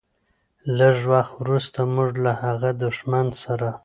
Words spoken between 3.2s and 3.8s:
سره.